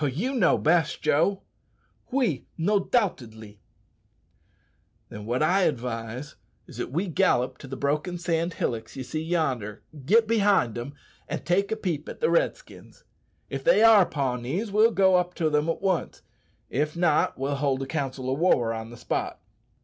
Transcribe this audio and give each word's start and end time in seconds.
"You 0.11 0.33
know 0.33 0.57
best, 0.57 1.03
Joe." 1.03 1.43
"Oui, 2.11 2.47
nodoubtedly.' 2.57 3.59
"Then 5.09 5.27
wot 5.27 5.43
I 5.43 5.61
advise 5.65 6.37
is 6.65 6.77
that 6.77 6.89
we 6.91 7.07
gallop 7.07 7.59
to 7.59 7.67
the 7.67 7.77
broken 7.77 8.17
sand 8.17 8.55
hillocks 8.55 8.95
ye 8.95 9.03
see 9.03 9.21
yonder, 9.21 9.83
get 10.03 10.27
behind 10.27 10.73
them, 10.73 10.95
an' 11.29 11.43
take 11.43 11.71
a 11.71 11.75
peep 11.75 12.09
at 12.09 12.19
the 12.19 12.31
Redskins. 12.31 13.03
If 13.47 13.63
they 13.63 13.83
are 13.83 14.07
Pawnees, 14.07 14.71
we'll 14.71 14.89
go 14.89 15.17
up 15.17 15.35
to 15.35 15.51
them 15.51 15.69
at 15.69 15.83
once; 15.83 16.23
if 16.71 16.97
not, 16.97 17.37
we'll 17.37 17.57
hold 17.57 17.83
a 17.83 17.85
council 17.85 18.27
o' 18.31 18.33
war 18.33 18.73
on 18.73 18.89
the 18.89 18.97
spot." 18.97 19.39